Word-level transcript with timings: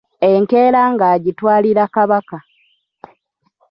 Enkeera 0.29 0.81
n’agyitwalira 0.97 1.83
Kabaka. 1.95 2.37